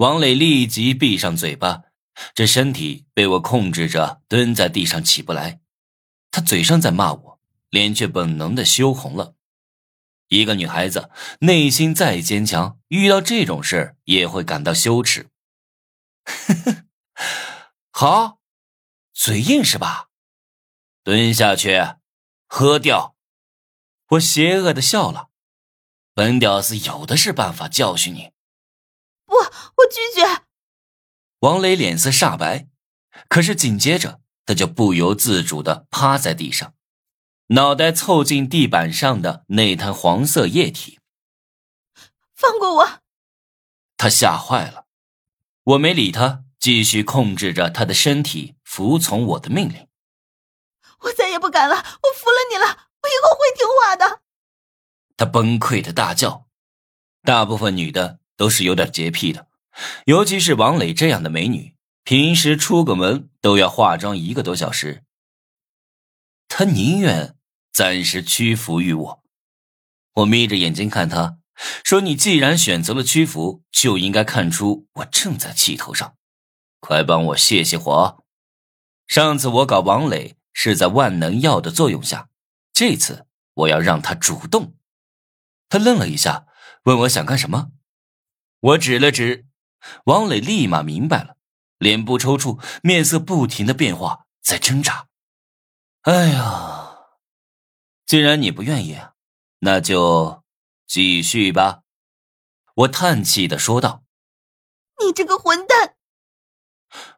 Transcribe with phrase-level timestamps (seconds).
[0.00, 1.82] 王磊立即闭上嘴巴，
[2.34, 5.60] 这身体被我控制着蹲在地上起不来。
[6.30, 9.34] 他嘴上在骂我，脸却本能的羞红了。
[10.28, 11.10] 一个女孩子
[11.40, 15.28] 内心再坚强，遇到这种事也会感到羞耻。
[17.92, 18.40] 好，
[19.12, 20.08] 嘴硬是吧？
[21.04, 21.78] 蹲下去，
[22.48, 23.16] 喝掉。
[24.12, 25.28] 我邪恶的笑了。
[26.14, 28.30] 本屌丝有的是办法教训你。
[29.90, 30.44] 拒绝。
[31.40, 32.68] 王磊脸色煞白，
[33.28, 36.74] 可是紧接着他就不由自主的趴在地上。
[37.48, 41.00] 脑袋凑近地板上的那滩黄色液体，
[42.36, 43.00] 放过我！
[43.96, 44.86] 他吓坏了，
[45.64, 49.88] 我没理他，继续控制着他的身体，服从我的命令。
[51.00, 51.80] 我再也不敢了，我
[52.16, 52.66] 服了你了，
[53.02, 54.20] 我以后会听话的。
[55.16, 56.46] 他崩溃的大叫。
[57.22, 59.48] 大部分女的都是有点洁癖的，
[60.06, 61.74] 尤其是王磊这样的美女，
[62.04, 65.04] 平时出个门都要化妆一个多小时。
[66.48, 67.36] 他宁愿。
[67.72, 69.24] 暂时屈服于我，
[70.14, 71.38] 我眯着眼睛看他，
[71.84, 76.16] 说：“你既然选择了屈服，就应该看出我正在气头上，
[76.80, 78.24] 快帮我泄泄火。
[79.06, 82.28] 上次我搞王磊是在万能药的作用下，
[82.72, 84.74] 这次我要让他主动。”
[85.70, 86.48] 他愣了一下，
[86.82, 87.70] 问我想干什么。
[88.58, 89.46] 我指了指，
[90.04, 91.36] 王磊立马明白了，
[91.78, 95.08] 脸部抽搐，面色不停的变化，在挣扎。
[96.02, 96.96] 哎呀！
[98.06, 98.98] 既然你不愿意，
[99.60, 100.42] 那就
[100.86, 101.82] 继续吧。”
[102.74, 104.04] 我叹气的说道。
[105.04, 105.96] “你这个混蛋！”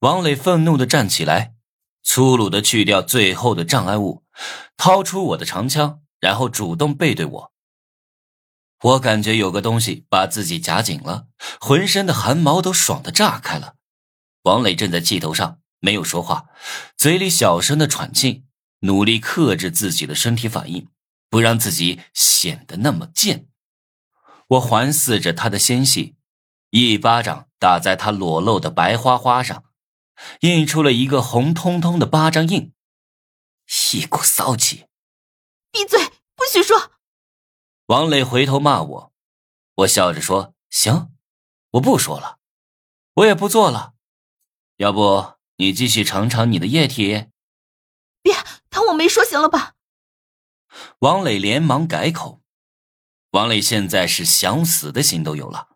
[0.00, 1.54] 王磊愤怒的站起来，
[2.02, 4.24] 粗鲁的去掉最后的障碍物，
[4.76, 7.52] 掏出我的长枪，然后主动背对我。
[8.82, 11.26] 我感觉有个东西把自己夹紧了，
[11.60, 13.76] 浑身的汗毛都爽的炸开了。
[14.42, 16.46] 王磊正在气头上，没有说话，
[16.96, 18.44] 嘴里小声的喘气。
[18.80, 20.88] 努力克制自己的身体反应，
[21.30, 23.48] 不让自己显得那么贱。
[24.48, 26.14] 我环视着他的纤细，
[26.70, 29.64] 一巴掌打在他裸露的白花花上，
[30.40, 32.74] 印出了一个红彤彤的巴掌印。
[33.94, 34.84] 一股骚气！
[35.72, 35.98] 闭嘴，
[36.36, 36.92] 不许说！
[37.86, 39.12] 王磊回头骂我，
[39.76, 41.14] 我笑着说：“行，
[41.70, 42.38] 我不说了，
[43.14, 43.94] 我也不做了。
[44.78, 47.28] 要不你继续尝尝你的液体？”
[48.22, 48.34] 别。
[48.68, 49.74] 当我没说行了吧？
[50.98, 52.42] 王磊连忙改口。
[53.30, 55.68] 王磊现在是想死的心都有了。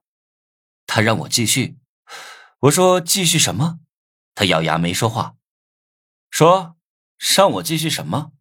[0.87, 1.78] 他让我继续，
[2.62, 3.78] 我说继续什么？
[4.34, 5.37] 他咬牙没说话。
[6.28, 6.76] 说
[7.37, 8.32] 让我继续什么？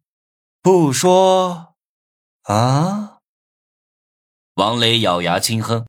[0.60, 1.76] 不说
[2.42, 3.19] 啊？
[4.60, 5.86] 王磊咬牙轻哼。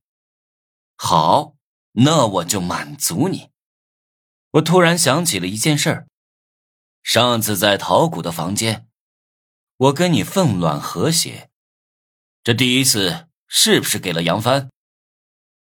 [0.95, 1.55] 好，
[1.91, 3.49] 那我就满足你。
[4.51, 6.07] 我突然想起了一件事儿。
[7.03, 8.87] 上次在陶谷的房间，
[9.75, 11.49] 我跟你凤卵和谐，
[12.45, 14.69] 这第一次是不是给了杨帆？